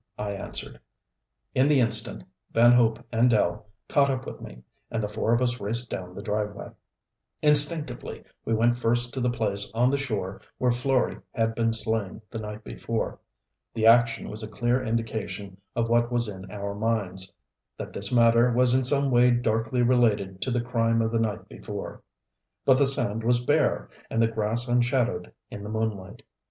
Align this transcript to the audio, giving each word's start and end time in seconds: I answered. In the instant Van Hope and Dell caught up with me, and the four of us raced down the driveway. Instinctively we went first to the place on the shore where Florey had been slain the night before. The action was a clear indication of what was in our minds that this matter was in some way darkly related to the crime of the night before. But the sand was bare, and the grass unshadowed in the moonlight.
I 0.17 0.31
answered. 0.31 0.79
In 1.53 1.67
the 1.67 1.79
instant 1.79 2.23
Van 2.53 2.71
Hope 2.71 3.05
and 3.11 3.29
Dell 3.29 3.67
caught 3.87 4.09
up 4.09 4.25
with 4.25 4.41
me, 4.41 4.63
and 4.89 5.03
the 5.03 5.07
four 5.07 5.31
of 5.31 5.43
us 5.43 5.61
raced 5.61 5.91
down 5.91 6.15
the 6.15 6.23
driveway. 6.23 6.71
Instinctively 7.43 8.23
we 8.43 8.55
went 8.55 8.79
first 8.79 9.13
to 9.13 9.21
the 9.21 9.29
place 9.29 9.71
on 9.75 9.91
the 9.91 9.99
shore 9.99 10.41
where 10.57 10.71
Florey 10.71 11.21
had 11.29 11.53
been 11.53 11.71
slain 11.71 12.19
the 12.31 12.39
night 12.39 12.63
before. 12.63 13.19
The 13.75 13.85
action 13.85 14.27
was 14.27 14.41
a 14.41 14.47
clear 14.47 14.83
indication 14.83 15.57
of 15.75 15.87
what 15.87 16.11
was 16.11 16.27
in 16.27 16.49
our 16.49 16.73
minds 16.73 17.31
that 17.77 17.93
this 17.93 18.11
matter 18.11 18.51
was 18.51 18.73
in 18.73 18.83
some 18.83 19.11
way 19.11 19.29
darkly 19.29 19.83
related 19.83 20.41
to 20.41 20.49
the 20.49 20.61
crime 20.61 21.03
of 21.03 21.11
the 21.11 21.21
night 21.21 21.47
before. 21.47 22.01
But 22.65 22.79
the 22.79 22.87
sand 22.87 23.23
was 23.23 23.45
bare, 23.45 23.87
and 24.09 24.19
the 24.19 24.27
grass 24.27 24.67
unshadowed 24.67 25.31
in 25.51 25.61
the 25.61 25.69
moonlight. 25.69 26.23